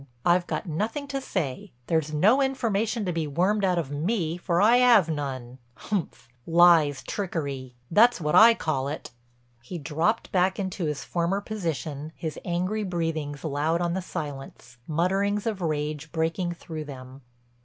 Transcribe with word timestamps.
I've 0.25 0.47
got 0.47 0.65
nothing 0.65 1.07
to 1.09 1.21
say; 1.21 1.73
there's 1.85 2.11
no 2.11 2.41
information 2.41 3.05
to 3.05 3.13
be 3.13 3.27
wormed 3.27 3.63
out 3.63 3.77
of 3.77 3.91
me 3.91 4.35
for 4.35 4.59
I 4.59 4.81
'ave 4.81 5.13
none. 5.13 5.59
Umph—lies, 5.91 7.03
trickery—that's 7.03 8.19
what 8.19 8.33
I 8.33 8.55
call 8.55 8.87
it!" 8.87 9.11
He 9.61 9.77
dropped 9.77 10.31
back 10.31 10.57
into 10.57 10.85
his 10.85 11.03
former 11.03 11.39
position, 11.39 12.13
his 12.15 12.39
angry 12.43 12.83
breathings 12.83 13.43
loud 13.43 13.79
on 13.79 13.93
the 13.93 14.01
silence, 14.01 14.77
mutterings 14.87 15.45
of 15.45 15.61
rage 15.61 16.11
breaking 16.11 16.53
through 16.53 16.85
them. 16.85 17.21